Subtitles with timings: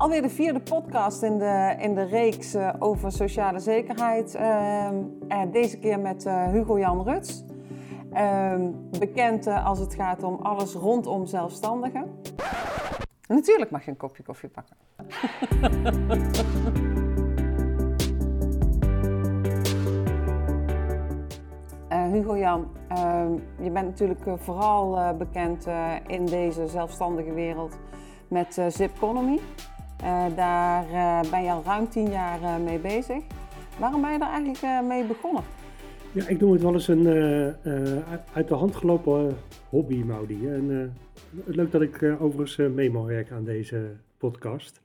[0.00, 4.34] Alweer de vierde podcast in de, in de reeks uh, over sociale zekerheid.
[4.34, 4.88] Uh,
[5.52, 7.44] deze keer met uh, Hugo Jan Ruts.
[8.12, 12.20] Ehm, bekend als het gaat om alles rondom zelfstandigen.
[13.26, 14.76] Natuurlijk mag je een kopje koffie pakken.
[22.12, 25.66] Hugo Jan, ehm, je bent natuurlijk vooral bekend
[26.06, 27.78] in deze zelfstandige wereld
[28.28, 29.40] met Zipconomy.
[30.02, 33.22] Uh, daar uh, ben je al ruim tien jaar mee bezig.
[33.78, 35.42] Waarom ben je daar eigenlijk mee begonnen?
[36.12, 37.06] Ja, ik noem het wel eens een
[38.32, 39.36] uit de hand gelopen
[39.68, 40.48] hobby, Maudi.
[40.48, 40.94] En
[41.44, 44.80] leuk dat ik overigens mee mag werken aan deze podcast.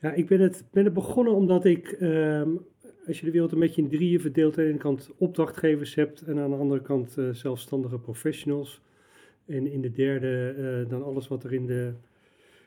[0.00, 2.48] Ja, ik ben het, ben het begonnen omdat ik, ehm,
[3.06, 6.22] als je de wereld een beetje in drieën verdeelt, aan de ene kant opdrachtgevers hebt
[6.22, 8.82] en aan de andere kant zelfstandige professionals.
[9.46, 11.92] En in de derde dan alles wat er in de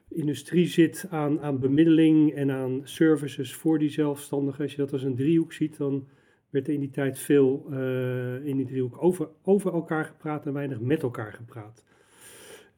[0.10, 4.62] industrie zit aan, aan bemiddeling en aan services voor die zelfstandigen.
[4.64, 6.08] Als je dat als een driehoek ziet, dan
[6.50, 10.54] werd er in die tijd veel uh, in die driehoek over, over elkaar gepraat en
[10.54, 11.86] weinig met elkaar gepraat.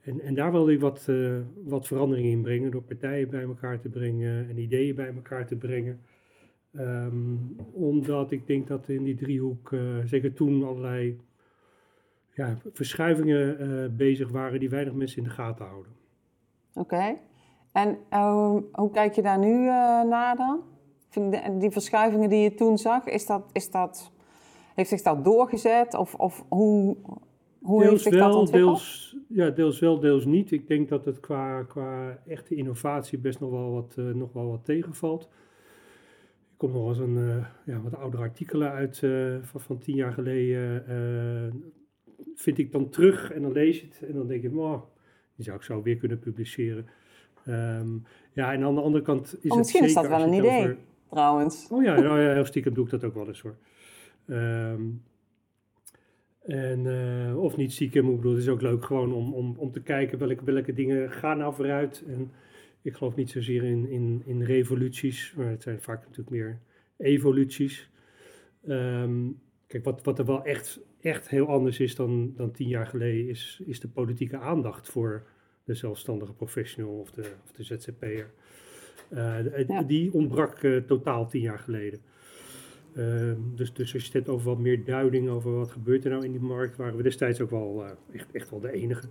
[0.02, 3.80] En, en daar wilde ik wat, uh, wat verandering in brengen door partijen bij elkaar
[3.80, 6.00] te brengen en ideeën bij elkaar te brengen.
[6.74, 11.20] Um, omdat ik denk dat in die driehoek, uh, zeker toen, allerlei
[12.34, 15.99] ja, verschuivingen bezig waren die weinig mensen in de gaten houden.
[16.80, 17.18] Oké.
[17.72, 20.62] En uh, hoe kijk je daar nu uh, naar dan?
[21.60, 24.12] Die verschuivingen die je toen zag, is dat, is dat,
[24.76, 25.94] heeft zich dat doorgezet?
[25.94, 26.98] Of, of hoe,
[27.62, 28.76] hoe deels heeft zich wel, dat ontwikkeld?
[28.76, 30.52] Deels, ja, deels wel, deels niet.
[30.52, 34.50] Ik denk dat het qua, qua echte innovatie best nog wel wat, uh, nog wel
[34.50, 35.24] wat tegenvalt.
[36.52, 38.98] Ik kom nog eens een ja, wat oudere artikelen uit
[39.42, 41.74] van, van tien jaar geleden.
[42.36, 44.82] vind ik dan terug en dan lees je het en dan denk ik, oh,
[45.40, 46.86] die zou ik zo weer kunnen publiceren.
[47.48, 50.34] Um, ja, en aan de andere kant is oh, het Misschien is dat wel een
[50.34, 50.78] idee, over...
[51.10, 51.68] trouwens.
[51.72, 53.56] Oh ja, nou ja, heel stiekem doe ik dat ook wel eens hoor.
[54.28, 55.02] Um,
[56.42, 59.72] en, uh, of niet stiekem, ik bedoel, het is ook leuk gewoon om, om, om
[59.72, 62.04] te kijken welke, welke dingen gaan nou vooruit.
[62.08, 62.32] En
[62.82, 66.60] ik geloof niet zozeer in, in, in revoluties, maar het zijn vaak natuurlijk meer
[66.98, 67.90] evoluties.
[68.68, 72.88] Um, kijk, wat, wat er wel echt, echt heel anders is dan, dan tien jaar
[72.88, 75.24] geleden, is, is de politieke aandacht voor
[75.64, 78.32] de zelfstandige professional of de, of de ZZP'er.
[79.14, 79.84] Uh, ja.
[79.84, 82.00] Die ontbrak uh, totaal tien jaar geleden.
[82.94, 86.12] Uh, dus, dus als je het hebt over wat meer duiding over wat gebeurt er
[86.12, 89.08] nou in die markt, waren we destijds ook wel echt, echt wel de enige.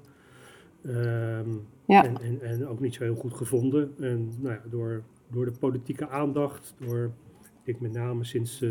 [0.86, 2.04] Um, ja.
[2.04, 3.94] en, en, en, ook niet zo heel goed gevonden.
[3.98, 7.12] En nou ja, door, door de politieke aandacht, door,
[7.64, 8.64] ik met name sinds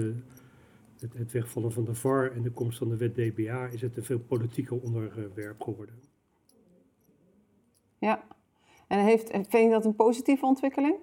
[1.00, 3.98] het, het, wegvallen van de VAR en de komst van de wet DBA, is het
[3.98, 5.96] een veel politieker onderwerp geworden.
[8.00, 8.24] Ja.
[8.88, 10.96] En heeft, vind je dat een positieve ontwikkeling?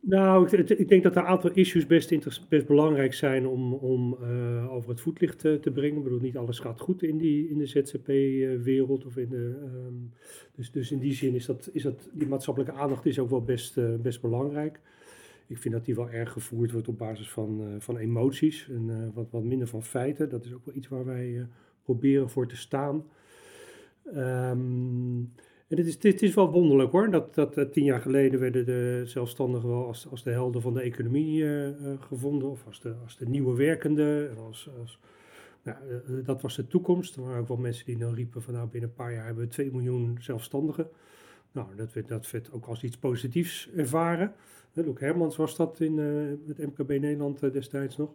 [0.00, 4.16] Nou, ik, ik, denk dat er een aantal issues best, best belangrijk zijn om, om
[4.22, 5.96] uh, over het voetlicht te, te, brengen.
[5.96, 9.06] Ik bedoel, niet alles gaat goed in, die, in de ZZP-wereld.
[9.06, 10.12] of in de, um,
[10.54, 13.42] dus, dus in die zin is dat, is dat die maatschappelijke aandacht is ook wel
[13.42, 14.80] best, uh, best belangrijk.
[15.48, 19.12] Ik vind dat die wel erg gevoerd wordt op basis van, uh, van emoties en
[19.14, 20.28] wat, wat minder van feiten.
[20.28, 21.46] Dat is ook wel iets waar wij
[21.82, 23.04] proberen voor te staan.
[24.06, 25.32] Um,
[25.68, 29.02] en het is, het is wel wonderlijk hoor, dat, dat tien jaar geleden werden de
[29.04, 31.44] zelfstandigen wel als, als de helden van de economie
[32.00, 34.30] gevonden, of als de, als de nieuwe werkende.
[34.46, 35.00] Als, als,
[35.62, 35.76] nou,
[36.24, 37.16] dat was de toekomst.
[37.16, 39.44] Er waren ook wel mensen die dan riepen van nou binnen een paar jaar hebben
[39.44, 40.88] we 2 miljoen zelfstandigen.
[41.52, 44.32] Nou, dat werd, dat werd ook als iets positiefs ervaren.
[44.84, 45.98] Luc Hermans was dat in
[46.46, 48.10] het MKB Nederland destijds nog.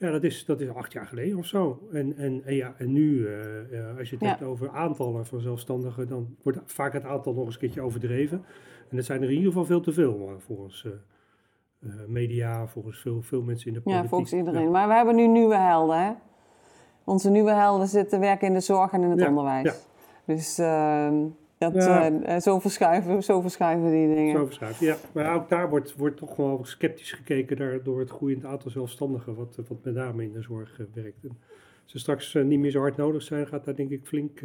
[0.00, 1.88] Ja, dat is, dat is acht jaar geleden of zo.
[1.92, 4.28] En, en, en ja, en nu, uh, als je het ja.
[4.28, 8.44] hebt over aantallen van zelfstandigen, dan wordt vaak het aantal nog eens een keertje overdreven.
[8.88, 10.86] En dat zijn er in ieder geval veel te veel volgens
[11.80, 14.02] uh, media, volgens veel, veel mensen in de politiek.
[14.02, 14.62] Ja, volgens iedereen.
[14.62, 14.70] Ja.
[14.70, 16.12] Maar we hebben nu nieuwe helden, hè?
[17.04, 19.86] Onze nieuwe helden zitten werken in de zorg en in het onderwijs.
[20.24, 21.26] Dus ehm,
[21.60, 22.10] dat, ja.
[22.10, 24.36] uh, zo, verschuiven, zo verschuiven die dingen.
[24.36, 24.96] Zo verschuiven, ja.
[25.12, 29.56] Maar ook daar wordt, wordt toch wel sceptisch gekeken door het groeiend aantal zelfstandigen, wat,
[29.68, 31.22] wat met name in de zorg uh, werkt.
[31.22, 31.38] En
[31.82, 34.40] als ze straks uh, niet meer zo hard nodig zijn, gaat daar denk ik flink,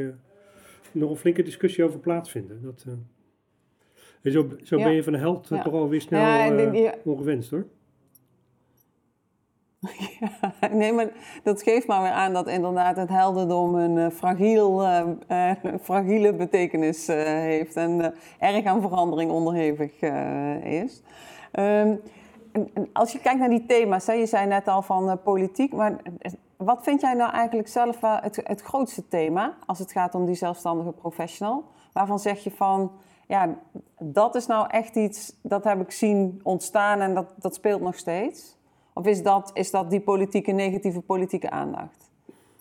[0.91, 2.61] nog een flinke discussie over plaatsvinden.
[2.61, 2.85] Dat,
[4.21, 4.83] en zo zo ja.
[4.83, 7.65] ben je van de held toch alweer snel ja, ongewenst hoor.
[10.61, 11.07] Ja, nee, maar
[11.43, 15.01] dat geeft maar weer aan dat inderdaad het heldendom een uh, fragiel, uh,
[15.31, 15.51] uh,
[15.81, 20.01] fragiele betekenis heeft en erg aan verandering onderhevig
[20.63, 21.01] is.
[21.51, 22.01] En
[22.93, 25.95] als je kijkt naar die thema's, hè, je zei net al van politiek, maar
[26.57, 30.35] wat vind jij nou eigenlijk zelf het, het grootste thema als het gaat om die
[30.35, 31.63] zelfstandige professional?
[31.93, 32.91] Waarvan zeg je van,
[33.27, 33.55] ja,
[33.99, 37.95] dat is nou echt iets, dat heb ik zien ontstaan en dat, dat speelt nog
[37.95, 38.54] steeds?
[38.97, 42.11] Of is dat, is dat die politieke, negatieve politieke aandacht?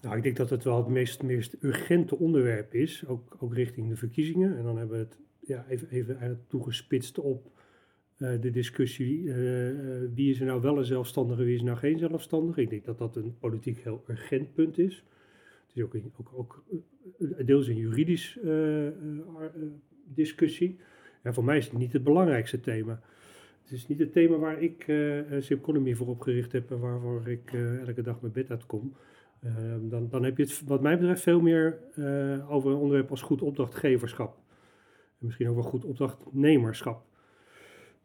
[0.01, 3.89] Nou, ik denk dat het wel het meest, meest urgente onderwerp is, ook, ook richting
[3.89, 4.57] de verkiezingen.
[4.57, 7.51] En dan hebben we het ja, even, even toegespitst op
[8.19, 9.35] uh, de discussie uh,
[10.15, 12.61] wie is er nou wel een zelfstandige, wie is er nou geen zelfstandige.
[12.61, 15.05] Ik denk dat dat een politiek heel urgent punt is.
[15.67, 16.65] Het is ook, ook, ook
[17.47, 18.39] deels een juridisch
[20.05, 20.79] discussie.
[21.23, 23.01] Ja, voor mij is het niet het belangrijkste thema.
[23.65, 27.53] Het is niet het thema waar ik uh, Simconomy voor opgericht heb en waarvoor ik
[27.87, 28.95] elke dag mijn bed uitkom.
[29.43, 31.79] Ehm, dan, dan heb je het wat mij betreft veel meer
[32.49, 34.37] over een onderwerp als goed opdrachtgeverschap.
[35.19, 37.05] En misschien ook wel goed opdrachtnemerschap.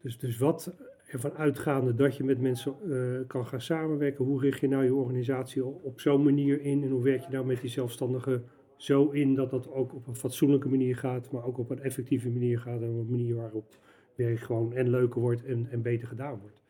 [0.02, 0.74] Dus, dus wat
[1.12, 4.94] ervan uitgaande dat je met mensen uh, kan gaan samenwerken, hoe richt je nou je
[4.94, 8.44] organisatie op, zo'n manier in en hoe werk je nou met die zelfstandigen
[8.76, 12.30] zo in dat dat ook op een fatsoenlijke manier gaat, maar ook op een effectieve
[12.30, 13.76] manier gaat en op een manier waarop
[14.24, 16.62] gewoon en leuker wordt en, en beter gedaan wordt.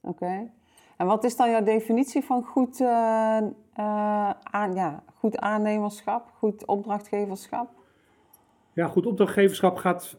[0.00, 0.50] Oké.
[0.96, 3.38] En wat is dan jouw definitie van goed, uh,
[3.78, 7.68] uh, aan, ja, goed aannemerschap, goed opdrachtgeverschap?
[8.72, 10.16] Ja, goed, opdrachtgeverschap gaat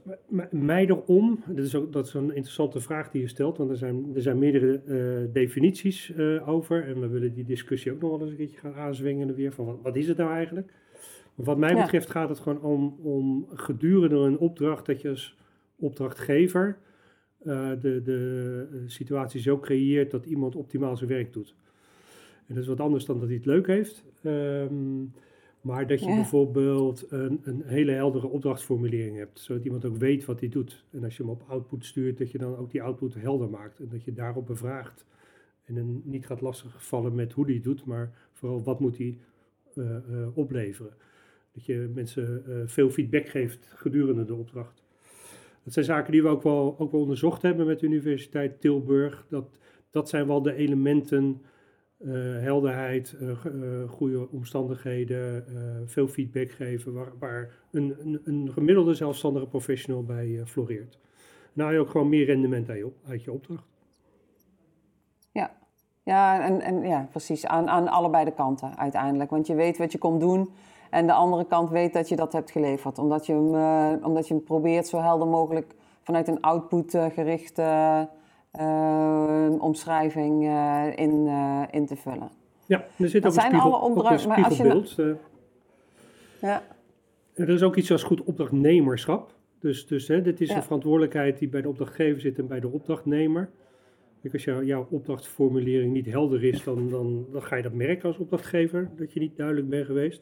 [0.50, 1.44] mij erom.
[1.46, 4.22] Dat is, ook, dat is een interessante vraag die je stelt, want er zijn, er
[4.22, 6.14] zijn meerdere uh, definities
[6.46, 6.88] over.
[6.88, 9.52] En we willen die discussie ook nog wel eens een keertje gaan aanzwingen weer.
[9.52, 10.74] Van wat, wat is het nou eigenlijk?
[11.38, 15.38] wat mij betreft gaat het gewoon om, om gedurende een opdracht dat je als
[15.80, 16.78] opdrachtgever
[17.44, 21.56] uh, de, de situatie zo creëert dat iemand optimaal zijn werk doet.
[22.48, 24.04] En dat is wat anders dan dat hij het leuk heeft.
[24.24, 25.14] Um,
[25.62, 30.40] maar dat je bijvoorbeeld een, een, hele heldere opdrachtformulering hebt, zodat iemand ook weet wat
[30.40, 30.86] hij doet.
[30.92, 33.80] En als je hem op output stuurt, dat je dan ook die output helder maakt
[33.80, 35.06] en dat je daarop bevraagt.
[35.66, 39.18] En dan niet gaat lastigvallen met hoe hij het doet, maar vooral wat moet hij
[39.76, 40.94] uh, uh, opleveren.
[41.52, 44.84] Dat je mensen uh, veel feedback geeft gedurende de opdracht.
[45.68, 49.26] Dat zijn zaken die we ook wel, ook wel onderzocht hebben met de Universiteit Tilburg.
[49.30, 49.50] Dat,
[49.92, 51.42] dat zijn wel de elementen
[52.00, 55.46] uh, helderheid, uh, goede omstandigheden,
[55.86, 60.98] veel feedback geven, waar, waar een, een, een, gemiddelde zelfstandige professional bij floreert.
[61.54, 63.68] Nou, je ook gewoon meer rendement uit je, uit je opdracht.
[65.32, 65.52] Ja,
[66.04, 67.46] ja, en, en, ja precies.
[67.46, 69.30] Aan, aan allebei de kanten uiteindelijk.
[69.30, 70.50] Want je weet wat je komt doen.
[70.90, 72.98] En de andere kant weet dat je dat hebt geleverd.
[72.98, 78.02] Omdat je hem, omdat je hem probeert zo helder mogelijk vanuit een output gericht uh,
[79.60, 80.44] omschrijving
[80.96, 81.28] in,
[81.72, 82.30] in te vullen.
[82.66, 84.98] Ja, er zit ook een, spiegel, alle opdracht, ook een spiegelbeeld.
[84.98, 85.16] Nou...
[86.42, 86.62] ja.
[87.34, 89.36] Er is ook iets als goed opdrachtnemerschap.
[89.60, 90.56] Dus, dus hè, dit is ja.
[90.56, 93.50] een verantwoordelijkheid die bij de opdrachtgever zit en bij de opdrachtnemer.
[94.22, 98.08] Kijk, als jou, jouw opdrachtformulering niet helder is, dan, dan, dan ga je dat merken
[98.08, 100.22] als opdrachtgever, dat je niet duidelijk bent geweest.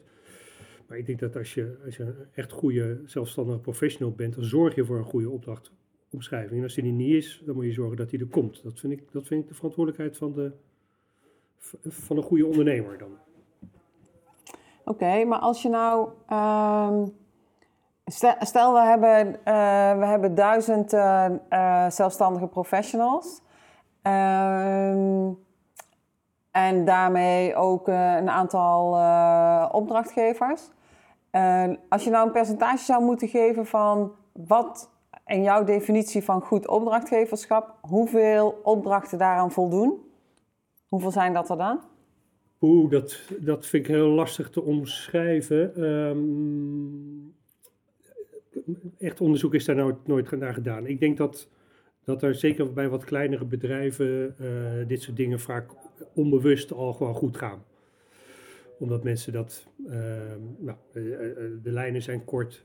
[0.88, 4.44] Maar ik denk dat als je, als je een echt goede zelfstandige professional bent, dan
[4.44, 5.72] zorg je voor een goede opdracht
[6.10, 6.56] omschrijving.
[6.56, 8.62] En als die er niet is, dan moet je zorgen dat die er komt.
[8.62, 10.52] Dat vind ik, dat vind ik de verantwoordelijkheid van, de,
[11.88, 13.10] van een goede ondernemer dan.
[14.84, 16.08] Oké, maar als je nou.
[16.30, 17.02] Uh,
[18.40, 21.30] stel, we hebben, uh, we hebben duizend uh,
[21.88, 23.42] zelfstandige professionals.
[24.02, 25.32] Ehm,
[26.50, 28.88] en daarmee ook een aantal
[29.70, 30.70] opdrachtgevers.
[31.88, 34.90] Als je nou een percentage zou moeten geven van wat
[35.24, 40.00] en jouw definitie van goed opdrachtgeverschap, hoeveel opdrachten daaraan voldoen?
[40.88, 41.80] Hoeveel zijn dat er dan?
[42.60, 45.82] Oeh, dat, dat vind ik heel lastig te omschrijven.
[45.82, 47.34] Um,
[48.98, 50.86] echt onderzoek is daar nooit, nooit naar gedaan.
[50.86, 51.48] Ik denk dat,
[52.04, 55.70] dat er zeker bij wat kleinere bedrijven uh, dit soort dingen vaak
[56.14, 57.62] onbewust al gewoon goed gaan.
[58.78, 59.92] Omdat mensen dat, uh,
[60.58, 61.02] nou, uh,
[61.62, 62.64] de lijnen zijn kort,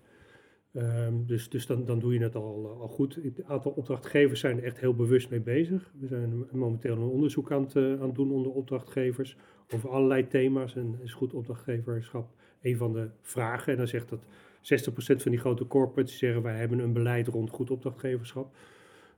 [0.74, 3.16] Um, dus dus dan, dan doe je het al, al goed.
[3.16, 5.92] Een aantal opdrachtgevers zijn er echt heel bewust mee bezig.
[6.00, 9.38] We zijn momenteel een onderzoek aan het, aan doen onder opdrachtgevers
[9.74, 10.76] over allerlei thema's.
[10.76, 12.30] En is goed opdrachtgeverschap
[12.62, 13.72] een van de vragen.
[13.72, 17.50] En dan zegt dat 60% van die grote corporates zeggen wij hebben een beleid rond
[17.50, 18.54] goed opdrachtgeverschap.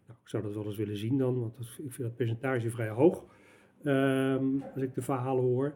[0.08, 2.90] Nou, ik zou dat wel eens willen zien dan, want ik vind dat percentage vrij
[2.90, 3.26] hoog.
[3.84, 5.74] Um, als ik de verhalen hoor.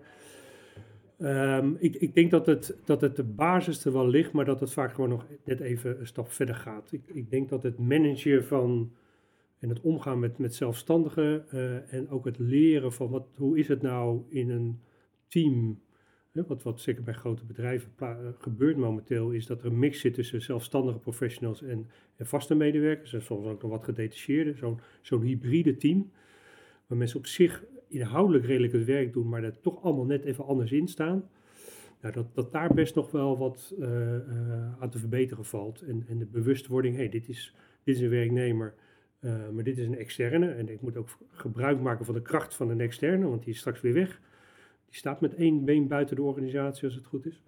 [1.20, 4.60] Um, ik, ik, denk dat het, dat het de basis er wel ligt, maar dat
[4.60, 6.92] het vaak gewoon nog net even een stap verder gaat.
[6.92, 8.92] Ik, ik denk dat het managen van
[9.60, 13.68] en het omgaan met, met zelfstandigen uh, en ook het leren van wat, hoe is
[13.68, 14.80] het nou in een
[15.28, 15.82] team,
[16.32, 20.00] hè, wat, wat zeker bij grote bedrijven uh, gebeurt momenteel, is dat er een mix
[20.00, 24.80] zit tussen zelfstandige professionals en, en vaste medewerkers en soms ook nog wat gedetacheerde, zo'n
[25.02, 26.12] zo'n hybride team,
[26.88, 30.46] waar mensen op zich inhoudelijk redelijk het werk doen, maar er toch allemaal net even
[30.46, 31.29] anders in staan.
[32.01, 33.75] Nou, dat, dat daar best nog wel wat
[34.79, 35.82] aan te verbeteren valt.
[35.82, 38.74] En, de bewustwording, hé, hey, dit, is, dit is een werknemer,
[39.53, 40.51] maar dit is een externe.
[40.51, 43.60] En ik moet ook gebruik maken van de kracht van een externe, want die is
[43.60, 44.22] straks weer weg.
[44.86, 47.41] Die staat met één been buiten de organisatie als het goed is.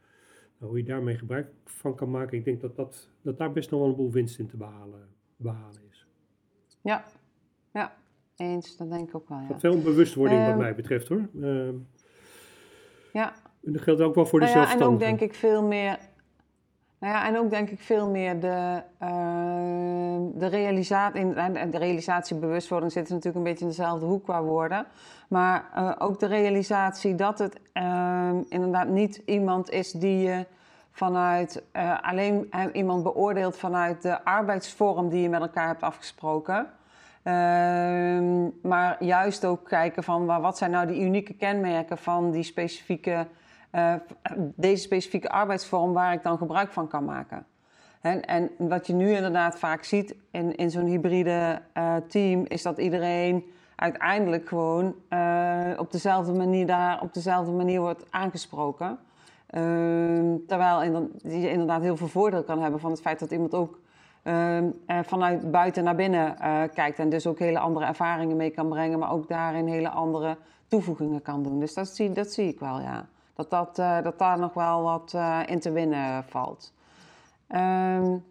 [0.58, 3.72] Nou, hoe je daarmee gebruik van kan maken, ik denk dat, dat, dat daar best
[3.72, 6.08] nog wel een boel winst in te behalen, behalen is.
[6.81, 7.05] Ja,
[7.74, 7.98] ja,
[8.39, 9.38] eens, dat denk ik ook wel.
[9.38, 9.48] Ja.
[9.48, 11.29] Dat veel bewustwording wat ehm, mij betreft hoor.
[11.36, 11.69] Uh,
[13.13, 13.34] ja.
[13.63, 15.98] En dat geldt ook wel voor de nou ja, En ook denk ik veel meer
[17.00, 19.10] nou ja, en ook denk ik veel meer de, uh,
[20.34, 24.86] de realisatie, in de realisatie bewustwording zit natuurlijk een beetje in dezelfde hoek qua woorden.
[25.27, 27.60] Maar uh, ook de realisatie dat het
[28.50, 30.46] inderdaad niet iemand is die je
[30.91, 36.67] vanuit uh, alleen iemand beoordeelt vanuit de arbeidsvorm die je met elkaar hebt afgesproken.
[37.24, 43.28] Ehm, maar juist ook kijken van wat zijn nou die unieke kenmerken van die specifieke
[43.72, 43.94] uh,
[44.56, 47.46] deze specifieke arbeidsvorm waar ik dan gebruik van kan maken.
[48.02, 52.62] En, en wat je nu inderdaad vaak ziet in, in zo'n hybride uh, team, is
[52.62, 53.44] dat iedereen
[53.76, 59.00] uiteindelijk gewoon uh, op dezelfde manier daar op dezelfde manier wordt aangesproken.
[59.48, 63.80] Ehm, terwijl je inderdaad heel veel voordeel kan hebben van het feit dat iemand ook
[65.04, 66.36] vanuit buiten naar binnen
[66.74, 70.38] kijkt en dus ook hele andere ervaringen mee kan brengen, maar ook daarin hele andere
[70.68, 71.60] toevoegingen kan doen.
[71.60, 73.08] Dus dat zie, dat zie ik wel, ja
[73.40, 76.74] dat, dat, uh, dat daar nog wel wat uh, in te winnen valt.
[77.48, 78.26] Um,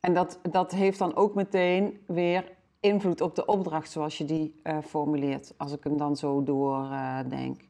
[0.00, 4.60] en dat, dat heeft dan ook meteen weer invloed op de opdracht zoals je die
[4.62, 7.60] uh, formuleert, als ik hem dan zo doordenk.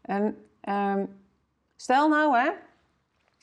[0.00, 0.36] en
[0.68, 1.18] um,
[1.76, 2.50] stel nou, hè,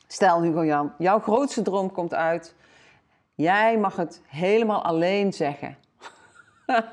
[0.08, 2.56] stel Hugo Jan, jouw grootste droom komt uit.
[3.38, 5.78] Jij mag het helemaal alleen zeggen.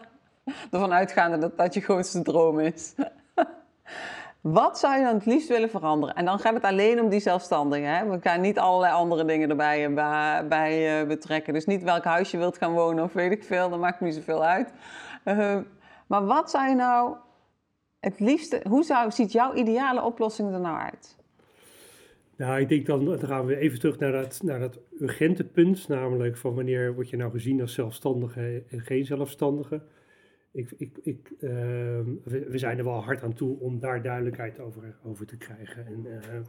[0.70, 2.94] Ervan uitgaande dat dat je grootste droom is.
[4.40, 6.14] Wat zou je dan het liefst willen veranderen?
[6.14, 7.96] En dan gaat het alleen om die zelfstandigen.
[7.96, 8.08] Hè?
[8.08, 11.52] We gaan niet allerlei andere dingen erbij uh, bij, uh, betrekken.
[11.52, 13.70] Dus niet welk huis je wilt gaan wonen of weet ik veel.
[13.70, 14.72] Dat maakt niet zoveel uit.
[15.24, 15.56] Uh,
[16.06, 17.16] maar wat zou je nou
[18.00, 18.62] het liefste...
[18.68, 21.16] Hoe zou, ziet jouw ideale oplossing er nou uit?
[22.36, 25.88] Nou, ik denk dan, dan gaan we even terug naar dat, naar dat urgente punt.
[25.88, 29.82] Namelijk van wanneer word je nou gezien als zelfstandige en geen zelfstandige
[30.54, 34.96] ik, ik, ik, ehm, we, zijn er wel hard aan toe om daar duidelijkheid over,
[35.04, 35.86] over te krijgen.
[35.86, 36.40] En, uh,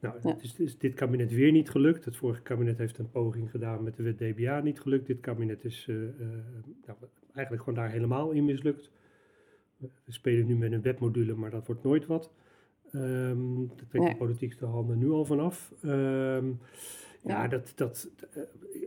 [0.00, 2.04] nou, het is, is, dit kabinet weer niet gelukt.
[2.04, 5.06] Het vorige kabinet heeft een poging gedaan met de wet DBA niet gelukt.
[5.06, 5.96] Dit kabinet is uh,
[6.86, 6.98] nou,
[7.34, 8.90] eigenlijk gewoon daar helemaal in mislukt.
[9.76, 12.32] We spelen nu met een wetmodule, maar dat wordt nooit wat.
[12.94, 15.72] Um, daar trekt de politiek de handen nu al vanaf.
[15.84, 16.60] Um,
[17.22, 18.42] ja, dat, dat, uh,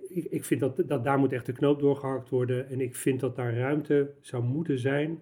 [0.09, 2.69] ik, ik vind dat, dat daar moet echt de knoop doorgehakt worden.
[2.69, 5.21] En ik vind dat daar ruimte zou moeten zijn.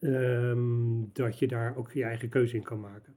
[0.00, 3.14] Um, dat je daar ook je eigen keuze in kan maken.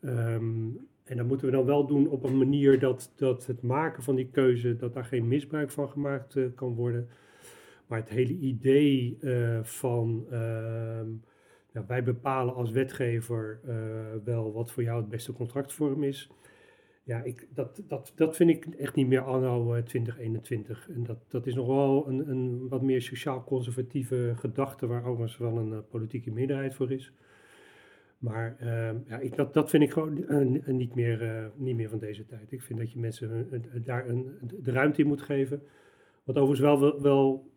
[0.00, 4.02] Um, en dat moeten we dan wel doen op een manier dat, dat het maken
[4.02, 7.08] van die keuze, dat daar geen misbruik van gemaakt uh, kan worden.
[7.86, 10.26] Maar het hele idee uh, van
[11.72, 13.74] nou, wij bepalen als wetgever uh,
[14.24, 16.30] wel wat voor jou het beste contractvorm is
[17.10, 20.90] ja, ik, dat, dat, dat vind ik echt niet meer anno 2021.
[20.90, 25.58] En dat, dat is nog wel een, een wat meer sociaal-conservatieve gedachte, waar overigens wel
[25.58, 27.12] een uh, politieke meerderheid voor is.
[28.18, 30.26] Maar uh, ja, ik, dat, dat vind ik gewoon
[30.66, 32.52] niet, meer, niet meer van deze tijd.
[32.52, 33.48] Ik vind dat je mensen
[33.84, 35.62] daar een, de ruimte in moet geven.
[36.24, 37.49] Wat overigens wel, wel,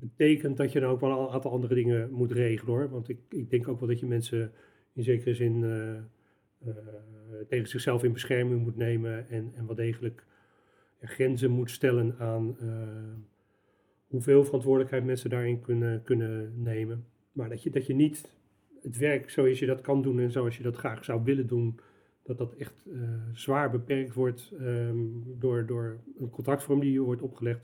[0.00, 2.90] betekent dat je dan ook wel een aantal andere dingen moet regelen hoor.
[2.90, 4.52] Want ik, ik denk ook wel dat je mensen
[4.92, 6.72] in zekere zin uh,
[7.48, 10.24] tegen zichzelf in bescherming moet nemen en, en wel degelijk
[11.00, 12.68] grenzen moet stellen aan uh,
[14.06, 17.04] hoeveel verantwoordelijkheid mensen daarin kunnen, kunnen nemen.
[17.32, 18.32] Maar dat je, dat je niet
[18.82, 21.80] het werk zoals je dat kan doen en zoals je dat graag zou willen doen,
[22.22, 22.86] dat dat echt
[23.32, 27.60] zwaar beperkt wordt um, door, door een contractvorm die je wordt opgelegd.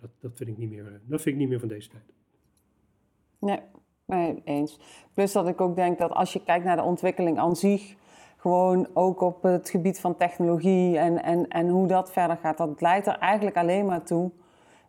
[0.00, 2.02] Dat, vind ik niet meer, dat vind ik niet meer van deze tijd.
[3.38, 3.60] Nee,
[4.04, 4.80] nee, eens.
[5.14, 7.94] Plus dat ik ook denk dat als je kijkt naar de ontwikkeling aan zich,
[8.36, 12.58] gewoon ook op het gebied van technologie en, en, en hoe dat verder gaat.
[12.58, 14.30] Dat leidt er eigenlijk alleen maar toe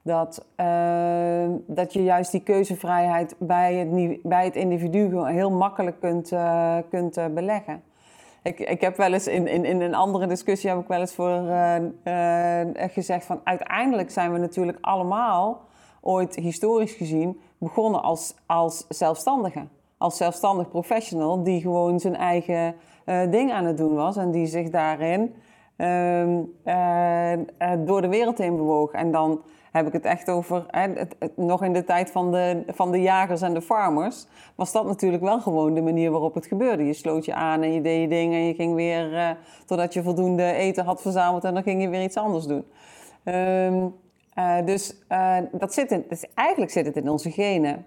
[0.02, 6.32] dat, uh, dat je juist die keuzevrijheid bij het, bij het individu heel makkelijk kunt,
[6.32, 7.84] uh, kunt beleggen.
[8.44, 11.14] Ik, ik heb wel eens in, in, in een andere discussie heb ik wel eens
[11.14, 11.44] voor
[12.76, 15.62] gezegd van uiteindelijk zijn we natuurlijk allemaal
[16.02, 19.70] ooit historisch gezien begonnen als, als zelfstandigen.
[19.98, 24.46] Als zelfstandig professional die gewoon zijn eigen uh, ding aan het doen was en die
[24.46, 25.36] zich daarin
[25.76, 26.44] ehm,
[27.86, 28.92] door de wereld heen bewoog.
[28.92, 32.92] En dan heb ik het echt over, het, nog in de tijd van de, van
[32.92, 34.26] de jagers en de farmers,
[34.56, 36.86] was dat natuurlijk wel gewoon de manier waarop het gebeurde.
[36.86, 39.30] Je sloot je aan en je deed je ding en je ging weer, uh,
[39.66, 42.66] totdat je voldoende eten had verzameld en dan ging je weer iets anders doen.
[43.24, 43.86] Ehm,
[44.34, 47.86] eh, dus uh, dat zit in, dus eigenlijk zit het in onze genen.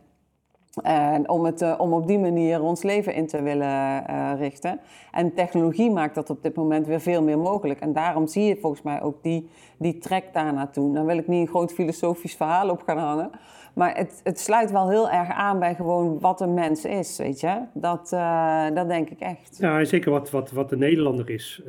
[0.82, 4.80] En om, het, uh, om op die manier ons leven in te willen uh, richten.
[5.12, 7.80] En technologie maakt dat op dit moment weer veel meer mogelijk.
[7.80, 10.94] En daarom zie je volgens mij ook die, die trek daar naartoe.
[10.94, 13.30] Dan wil ik niet een groot filosofisch verhaal op gaan hangen.
[13.74, 17.40] Maar het, het sluit wel heel erg aan bij gewoon wat een mens is, weet
[17.40, 17.60] je.
[17.72, 19.56] Dat, uh, dat denk ik echt.
[19.58, 21.62] Ja, zeker wat, wat, wat de Nederlander is.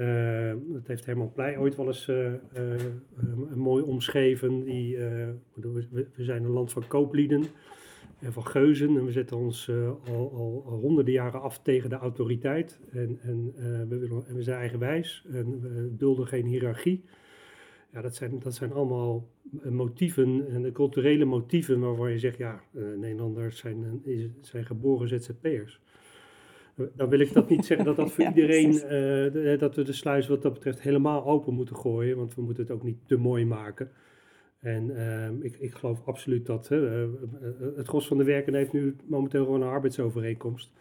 [0.67, 2.11] dat heeft Herman Pleij ooit wel eens
[3.55, 4.63] mooi omschreven.
[4.63, 4.97] Die,
[5.53, 7.47] we, zijn een land van kooplieden en
[8.31, 8.97] van geuzen.
[8.97, 12.79] En we zetten ons uh, al, al, al, honderden jaren af tegen de autoriteit.
[12.91, 17.03] En, en, uh, we, willen, en we zijn eigenwijs en we dulden geen hiërarchie.
[17.91, 19.27] Ja, dat zijn, dat zijn allemaal
[19.63, 24.01] motieven en de culturele motieven waarvan je zegt, ja, uh, Nederlanders zijn,
[24.41, 25.79] zijn geboren ZZP'ers.
[26.95, 28.71] Dan wil ik dat niet zeggen dat dat voor ja, iedereen,
[29.59, 32.71] dat we de sluis wat dat betreft helemaal open moeten gooien, want we moeten het
[32.71, 33.91] ook niet te mooi maken.
[34.65, 37.03] En uh, ik, ik geloof absoluut dat uh,
[37.75, 40.71] het gros van de werkenden heeft nu momenteel gewoon een arbeidsovereenkomst.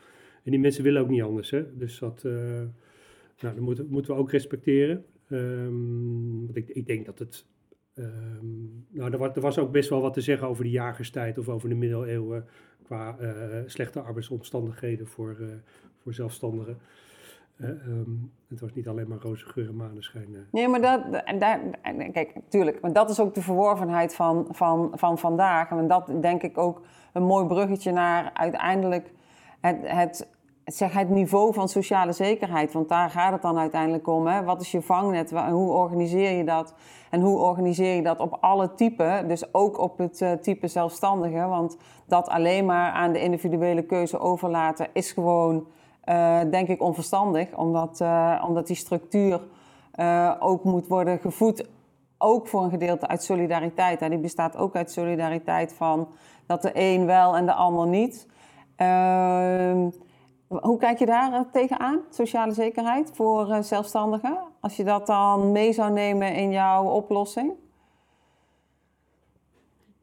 [0.42, 1.50] En die mensen willen ook niet anders.
[1.50, 1.76] Hè?
[1.76, 5.04] Dus dat, uh, nou, dat moeten, moeten we ook respecteren.
[5.28, 7.46] Um, want ik, ik denk dat het.
[7.94, 11.38] Um, nou, er was, er was ook best wel wat te zeggen over de jagerstijd
[11.38, 12.44] of over de middeleeuwen
[12.82, 13.18] qua
[13.66, 15.36] slechte arbeidsomstandigheden voor,
[16.02, 16.76] voor zelfstandigen.
[17.56, 20.30] Uh, um, het was niet alleen maar roze geur en maneschijn.
[20.30, 20.38] Uh.
[20.50, 21.60] Nee, maar dat, daar,
[22.12, 25.70] kijk, natuurlijk, maar dat is ook de verworvenheid van, van, van vandaag.
[25.70, 26.82] En dat denk ik ook
[27.12, 29.12] een mooi bruggetje naar uiteindelijk
[29.60, 30.28] het, het,
[30.64, 32.72] zeg, het niveau van sociale zekerheid.
[32.72, 34.26] Want daar gaat het dan uiteindelijk om.
[34.26, 34.42] Hè?
[34.42, 35.30] Wat is je vangnet?
[35.30, 36.74] Hoe organiseer je dat?
[37.10, 39.28] En hoe organiseer je dat op alle typen?
[39.28, 41.46] Dus ook op het uh, type zelfstandige.
[41.46, 45.66] Want dat alleen maar aan de individuele keuze overlaten is gewoon
[46.08, 49.40] uh, denk ik onverstandig, omdat, uh, omdat die structuur
[50.00, 51.68] uh, ook moet worden gevoed,
[52.18, 54.00] ook voor een gedeelte uit solidariteit.
[54.00, 54.08] Hè.
[54.08, 56.08] Die bestaat ook uit solidariteit van
[56.46, 58.26] dat de een wel en de ander niet.
[58.76, 59.90] Ehm,
[60.46, 64.38] hoe kijk je daar tegenaan, sociale zekerheid voor zelfstandigen?
[64.60, 67.52] Als je dat dan mee zou nemen in jouw oplossing?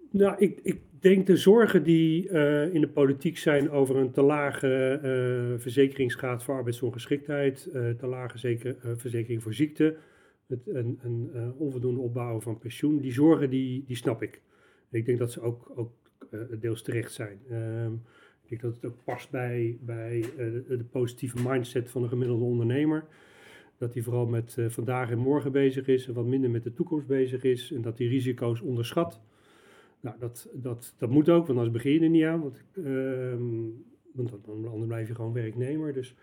[0.10, 4.22] Nou, ik, ik denk de zorgen die uh, in de politiek zijn over een te
[4.22, 9.98] lage uh, verzekeringsgraad voor arbeidsongeschiktheid, uh, te lage zeker, verzekering voor ziekte,
[10.48, 14.42] het, een, een onvoldoende opbouwen van pensioen, die zorgen die, die snap ik.
[14.92, 15.92] Ik denk dat ze ook, ook
[16.60, 17.40] deels terecht zijn.
[17.50, 17.94] Ehm,
[18.44, 20.26] ik denk dat het ook past bij, bij
[20.68, 23.06] de, positieve mindset van een gemiddelde ondernemer.
[23.78, 27.08] Dat hij vooral met vandaag en morgen bezig is en wat minder met de toekomst
[27.08, 27.72] bezig is.
[27.72, 29.22] En dat hij risico's onderschat.
[30.02, 32.42] Nou, dat, dat, dat moet ook, want anders begin je er niet aan.
[32.42, 33.36] Want, uh,
[34.14, 35.94] want anders blijf je gewoon werknemer.
[35.94, 36.16] Dus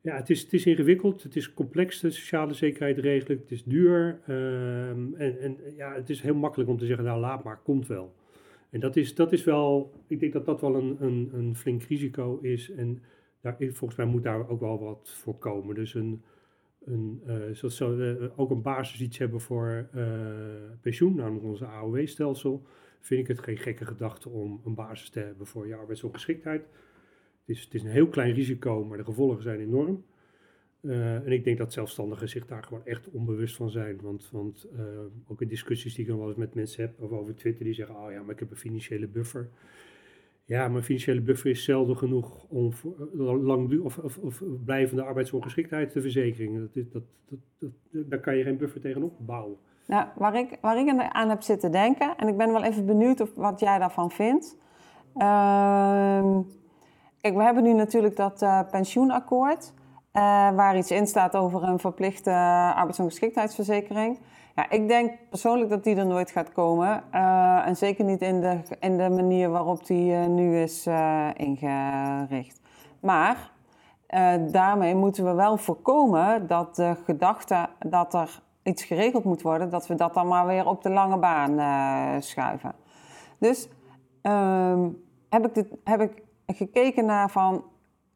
[0.00, 3.64] ja, het is, het is ingewikkeld, het is complex, de sociale zekerheid regelen, het is
[3.64, 4.20] duur.
[4.28, 7.86] Um, en, en ja, het is heel makkelijk om te zeggen, nou laat maar, komt
[7.86, 8.14] wel.
[8.70, 11.82] En dat is, dat is wel, ik denk dat dat wel een, een, een flink
[11.82, 12.70] risico is.
[12.70, 13.02] En
[13.40, 15.74] daar, volgens mij moet daar ook wel wat voor komen.
[15.74, 16.22] Dus een,
[16.84, 20.06] een, uh, zoals zo, ook een basis iets hebben voor uh,
[20.80, 22.62] pensioen, namelijk onze AOW-stelsel
[23.00, 26.62] vind ik het geen gekke gedachte om een basis te hebben voor je arbeidsongeschiktheid.
[27.40, 30.04] Het is, het is een heel klein risico, maar de gevolgen zijn enorm.
[30.80, 34.00] Uh, en ik denk dat zelfstandigen zich daar gewoon echt onbewust van zijn.
[34.00, 34.80] Want, want uh,
[35.26, 37.74] ook in discussies die ik dan wel eens met mensen heb, of over Twitter, die
[37.74, 39.48] zeggen: Oh ja, maar ik heb een financiële buffer.
[40.44, 42.72] Ja, maar financiële buffer is zelden genoeg om
[43.14, 46.70] uh, lang of, of, of, blijvende arbeidsongeschiktheid te verzekeren.
[46.74, 49.56] Dat, dat, dat, dat, daar kan je geen buffer tegenop bouwen.
[49.88, 53.20] Nou, waar ik, waar ik aan heb zitten denken, en ik ben wel even benieuwd
[53.20, 54.56] of, wat jij daarvan vindt.
[55.16, 55.22] Uh,
[57.20, 59.72] kijk, we hebben nu natuurlijk dat uh, pensioenakkoord,
[60.12, 62.30] uh, waar iets in staat over een verplichte
[62.76, 64.18] arbeidsongeschiktheidsverzekering.
[64.54, 67.12] Ja, ik denk persoonlijk dat die er nooit gaat komen.
[67.64, 70.86] En zeker niet in de, in de manier waarop die nu is
[71.36, 72.60] ingericht.
[73.00, 73.50] Maar
[74.50, 79.86] daarmee moeten we wel voorkomen dat de gedachte dat er iets geregeld moet worden, dat
[79.86, 82.72] we dat dan maar weer op de lange baan uh, schuiven.
[83.38, 83.68] Dus
[84.22, 87.64] um, heb, ik dit, heb ik gekeken naar van,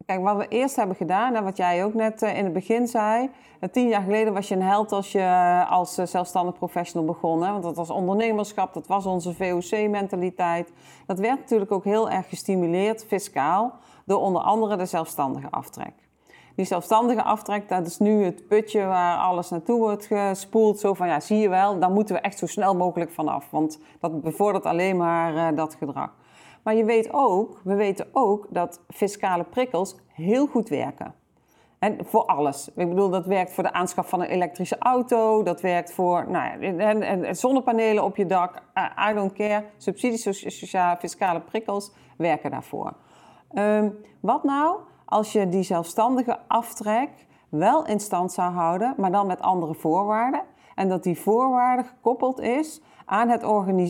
[0.07, 2.87] kijk, wat we eerst hebben gedaan, en wat jij ook net uh, in het begin
[2.87, 3.31] zei.
[3.61, 7.43] Uh, tien jaar geleden was je een held als je als zelfstandig professional begon.
[7.43, 7.51] Hè?
[7.51, 10.73] Want dat was ondernemerschap, dat was onze VOC-mentaliteit.
[11.07, 13.73] Dat werd natuurlijk ook heel erg gestimuleerd, fiscaal,
[14.05, 16.02] door onder andere de zelfstandige aftrek.
[16.55, 20.79] Die zelfstandige aftrek, dat is nu het putje waar alles naartoe wordt gespoeld.
[20.79, 23.51] Zo van, ja, zie je wel, daar moeten we echt zo snel mogelijk vanaf.
[23.51, 26.15] Want dat bevordert alleen maar uh, dat gedrag.
[26.63, 31.15] Maar je weet ook, we weten ook dat fiscale prikkels heel goed werken.
[31.79, 32.71] En voor alles.
[32.75, 35.43] Ik bedoel, dat werkt voor de aanschaf van een elektrische auto.
[35.43, 38.63] Dat werkt voor nou en, en zonnepanelen op je dak.
[39.11, 39.65] I don't care.
[39.77, 40.23] Subsidies,
[40.59, 42.93] sociale, fiscale prikkels werken daarvoor.
[43.55, 44.77] Um, wat nou
[45.13, 47.11] als je die zelfstandige aftrek
[47.49, 50.43] wel in stand zou houden, maar dan met andere voorwaarden?
[50.75, 53.43] En dat die voorwaarde gekoppeld is aan het,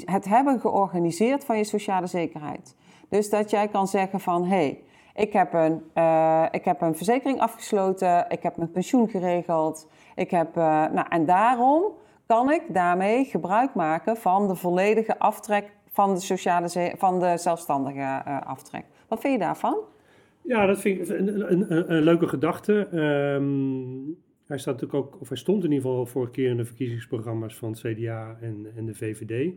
[0.04, 2.76] het hebben georganiseerd van je sociale zekerheid.
[3.08, 4.82] Dus dat jij kan zeggen van, hé, hey,
[5.14, 10.30] ik, heb een, uh, ik heb een verzekering afgesloten, ik heb mijn pensioen geregeld, ik
[10.30, 11.84] heb, uh, nou, en daarom
[12.26, 18.22] kan ik daarmee gebruik maken van de volledige aftrek van de, sociale van de zelfstandige
[18.28, 18.84] uh, aftrek.
[19.08, 19.76] Wat vind je daarvan?
[20.44, 22.88] Ja, dat vind ik een, een, een leuke gedachte.
[23.34, 26.64] Um, hij, staat natuurlijk ook, of hij stond in ieder geval vorige keer in de
[26.64, 29.54] verkiezingsprogramma's van het CDA en, en de VVD.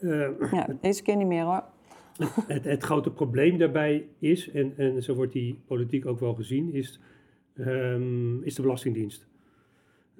[0.00, 1.64] Uh, ja, deze keer niet meer hoor.
[2.46, 6.72] Het, het, grote probleem daarbij is, en, en zo wordt die politiek ook wel gezien,
[6.72, 7.00] is,
[7.54, 9.26] um, is de Belastingdienst.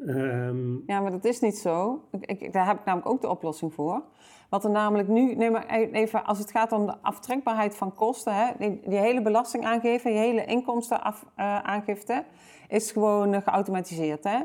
[0.06, 2.04] Um, ja, maar dat is niet zo.
[2.10, 4.02] Ik, ik, daar heb ik namelijk ook de oplossing voor.
[4.48, 7.94] Wat er namelijk nu, neem maar e-, even als het gaat om de aftrekbaarheid van
[7.94, 12.20] kosten, hè, die, hele belastingaangifte, die hele inkomstenaangifte, uh,
[12.68, 14.24] is gewoon geautomatiseerd.
[14.24, 14.38] Hè?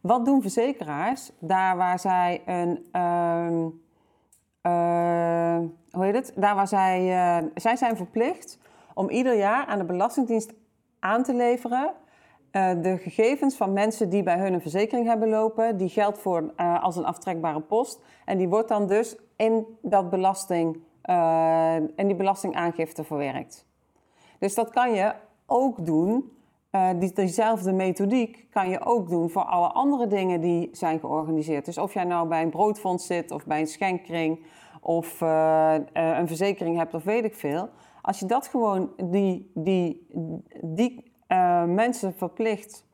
[0.00, 2.86] Wat doen verzekeraars daar waar zij een.
[2.92, 3.66] Uh,
[4.62, 5.58] uh,
[5.90, 6.32] hoe heet het?
[6.36, 7.50] Daar waar zij.
[7.54, 8.58] Zij zijn verplicht
[8.94, 10.52] om ieder jaar aan de Belastingdienst
[10.98, 11.92] aan te leveren.
[12.52, 16.52] Uh, de gegevens van mensen die bij hun een verzekering hebben lopen, die geldt voor
[16.56, 18.00] uh, als een aftrekbare post.
[18.24, 23.66] En die wordt dan dus in, dat belasting, uh, in die belastingaangifte verwerkt.
[24.38, 25.14] Dus dat kan je
[25.46, 26.32] ook doen
[26.98, 31.64] die, diezelfde methodiek kan je ook doen voor alle andere dingen die zijn georganiseerd.
[31.64, 34.44] Dus of jij nou bij een broodfonds zit of bij een schenkring
[34.80, 35.20] of
[35.92, 37.68] een verzekering hebt of weet ik veel.
[38.02, 40.06] Als je dat gewoon, die, die,
[40.60, 41.11] die
[41.66, 42.86] mensen verplicht,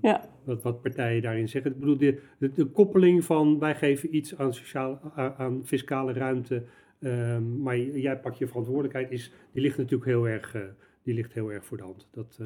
[0.00, 0.28] ja.
[0.44, 1.70] wat, wat partijen daarin zeggen.
[1.70, 6.62] Ik bedoel, de, de, de, koppeling van wij geven iets aan, sociaal, aan fiscale ruimte
[7.02, 10.56] Um, maar jij pakt je verantwoordelijkheid, is, die ligt natuurlijk heel erg,
[11.02, 12.08] die ligt heel erg voor de hand.
[12.10, 12.40] Dat,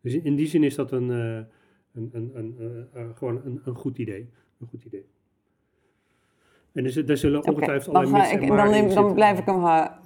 [0.00, 1.46] dus in, in, die zin is dat een,
[1.94, 2.56] een, een,
[2.92, 4.28] een gewoon een, een, goed idee.
[4.60, 5.04] Een goed idee.
[6.72, 8.02] En er, er zullen ongetwijfeld okay.
[8.02, 9.60] allerlei mis dan, neem, dan blijf ik hem...
[9.60, 10.00] Ja.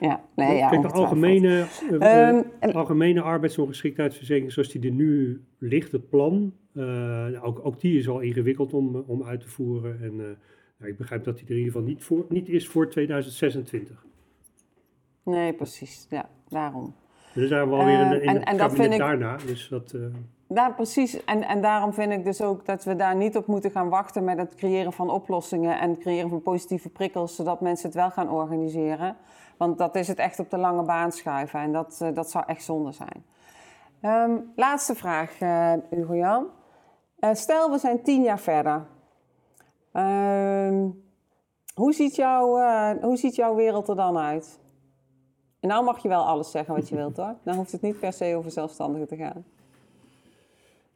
[0.00, 6.08] Ja, nee, ja, Kijk, de algemene, um, algemene arbeidsongeschiktheidsverzekering zoals die er nu ligt, het
[6.08, 6.54] plan,
[7.42, 10.02] ook, ook die is al ingewikkeld om, om uit te voeren.
[10.02, 10.38] En
[10.88, 14.06] ik begrijp dat hij er in ieder geval niet, voor, niet is voor 2026.
[15.24, 16.06] Nee, precies.
[16.10, 16.94] Ja, daarom.
[17.34, 19.36] Dus daar hebben we alweer een, in en, en dat vind ik, daarna.
[19.36, 19.96] Dus dat,
[20.54, 21.24] Ja, precies.
[21.24, 24.24] En, en daarom vind ik dus ook dat we daar niet op moeten gaan wachten
[24.24, 28.10] met het creëren van oplossingen en het creëren van positieve prikkels, zodat mensen het wel
[28.10, 29.16] gaan organiseren.
[29.56, 32.44] Want dat is het echt op de lange baan schuiven en dat, uh, dat zou
[32.46, 33.24] echt zonde zijn.
[34.30, 36.46] Um, laatste vraag, uh, Hugo Jan.
[37.32, 38.86] stel, we zijn tien jaar verder.
[39.92, 40.88] Uh,
[41.74, 42.48] hoe, ziet jouw,
[43.00, 44.60] hoe ziet jouw wereld er dan uit?
[45.60, 47.34] En nou mag je wel alles zeggen wat je wilt hoor.
[47.42, 49.44] Dan hoeft het niet per se over zelfstandigen te gaan.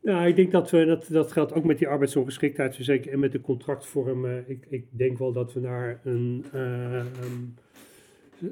[0.07, 3.41] Nou, ik denk dat we, dat, dat geldt ook met die arbeidsongeschiktheidsverzekering en met de
[3.41, 4.25] contractvorm.
[4.25, 7.57] Uh, ik, ik denk wel dat we naar een, uh, een,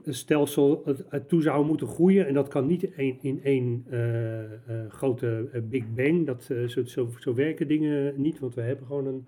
[0.04, 0.84] een stelsel
[1.26, 2.26] toe zouden moeten groeien.
[2.26, 4.40] En dat kan niet in, in één uh,
[4.88, 6.26] grote Big Bang.
[6.26, 9.26] Dat, zo, zo, zo werken dingen niet, want we hebben gewoon een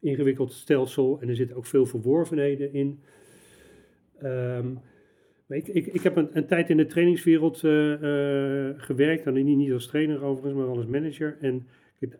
[0.00, 3.00] ingewikkeld stelsel en er zitten ook veel verworvenheden in.
[4.22, 4.78] Um,
[5.48, 9.56] ik, ik, ik heb een, een, tijd in de trainingswereld uh, uh, gewerkt, dan niet,
[9.56, 11.36] niet als trainer overigens, maar als manager.
[11.40, 11.66] En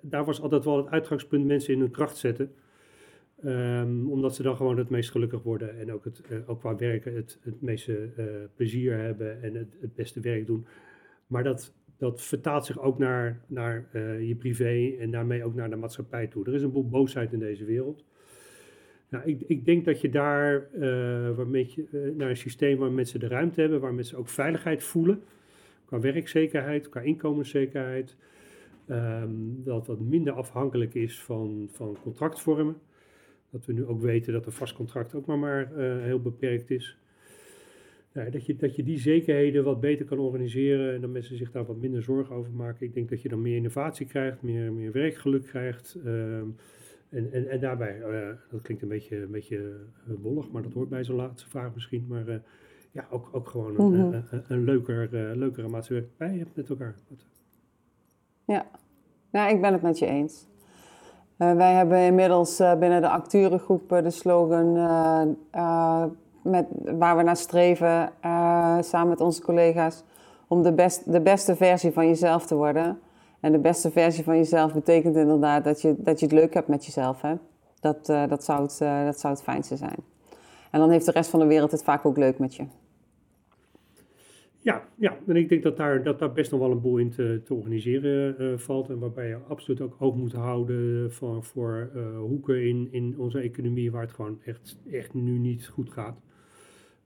[0.00, 2.52] daar was altijd wel het uitgangspunt mensen in hun kracht zetten.
[3.44, 6.76] Um, omdat ze dan gewoon het meest gelukkig worden en ook, het, uh, ook qua
[6.76, 8.08] werken het, het meeste
[8.56, 10.66] plezier hebben en het, het beste werk doen.
[11.26, 13.88] Maar dat, dat vertaalt zich ook naar, naar
[14.20, 16.46] je privé en daarmee ook naar de maatschappij toe.
[16.46, 18.04] Er is een boel boosheid in deze wereld.
[19.14, 20.68] Nou, ik, ik denk dat je daar
[21.37, 25.22] waarmee je, naar een systeem waar mensen de ruimte hebben, waar mensen ook veiligheid voelen,
[25.85, 28.16] qua werkzekerheid, qua inkomenszekerheid,
[28.87, 29.31] ehm,
[29.64, 32.77] dat wat minder afhankelijk is van, van contractvormen.
[33.50, 35.68] Dat we nu ook weten dat een vast contract ook maar, maar
[36.00, 36.98] heel beperkt is.
[38.12, 41.50] Nou, dat, je, dat je die zekerheden wat beter kan organiseren en dat mensen zich
[41.50, 42.87] daar wat minder zorgen over maken.
[42.87, 45.96] Ik denk dat je dan meer innovatie krijgt, meer, meer werkgeluk krijgt.
[46.05, 46.46] Ehm,
[47.14, 49.57] en, en, en daarbij, uh, dat klinkt een beetje, een beetje
[50.09, 52.07] uh, bollig, maar dat hoort bij zo'n laatste vraag misschien.
[52.09, 52.35] Maar uh,
[52.90, 54.22] ja, ook, ook gewoon een, mm -hmm.
[54.31, 56.94] een, een, leuker, leukere maatschappij hebt met elkaar.
[58.44, 58.66] Ja.
[59.31, 60.46] ja, ik ben het met je eens.
[61.37, 64.72] wij hebben inmiddels binnen de acteurengroep de slogan
[66.42, 66.66] met,
[66.98, 68.12] waar we naar streven
[68.81, 70.05] samen met onze collega's
[70.48, 72.98] om de, best, de beste versie van jezelf te worden.
[73.44, 76.68] En de beste versie van jezelf betekent inderdaad dat je, dat je het leuk hebt
[76.68, 77.20] met jezelf.
[77.20, 77.35] Hè?
[77.80, 79.96] Dat, uh, dat, zou het, uh, dat zou het fijnste zijn.
[80.70, 82.66] En dan heeft de rest van de wereld het vaak ook leuk met je.
[84.61, 87.11] Ja, ja, en ik denk dat daar, dat daar best nog wel een boel in
[87.11, 88.90] te, te organiseren uh, valt.
[88.90, 93.90] En waarbij je absoluut ook oog moet houden voor, voor hoeken in, in onze economie
[93.90, 96.20] waar het gewoon echt, echt nu niet goed gaat.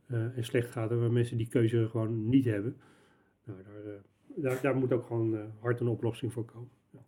[0.09, 2.77] En slecht gaat en waar mensen die keuze gewoon niet hebben.
[3.44, 4.01] Nou, daar,
[4.42, 6.70] daar, daar, moet ook gewoon hard een oplossing voor komen.
[6.90, 7.01] Ja,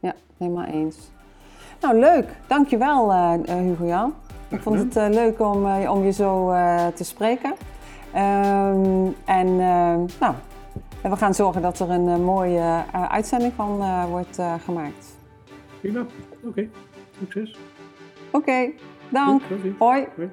[0.00, 1.10] ja helemaal eens.
[1.80, 2.36] Nou, leuk.
[2.46, 3.12] Dankjewel
[3.44, 4.14] Hugo Jan.
[4.48, 6.46] Ik vond het leuk om, om je zo
[6.94, 7.54] te spreken.
[8.14, 10.34] Um, en uh, nou,
[11.02, 15.18] we gaan zorgen dat er een uh, mooie uh, uitzending van wordt gemaakt.
[15.80, 16.48] Prima, oké.
[16.48, 16.70] Okay.
[17.18, 17.58] Succes.
[18.32, 18.74] Oké, okay,
[19.08, 19.42] dank.
[19.78, 20.06] Hoi.
[20.16, 20.30] Hoi.